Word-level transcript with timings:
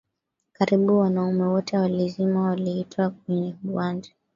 karibu 0.53 0.99
wanaume 0.99 1.43
wote 1.43 1.77
wazima 1.77 2.41
waliitwa 2.49 3.09
kwenye 3.09 3.55
uwanja 3.69 4.11